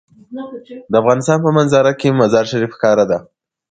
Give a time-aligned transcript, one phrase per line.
[0.91, 3.17] د افغانستان په منظره کې مزارشریف ښکاره ده.